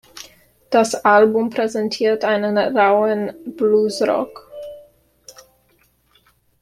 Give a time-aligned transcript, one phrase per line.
[0.71, 4.49] Das Album präsentiert einen rauen Bluesrock.